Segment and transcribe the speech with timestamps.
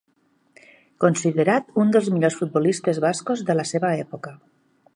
[1.03, 4.35] Considerat un dels millors futbolistes bascos de la seva època.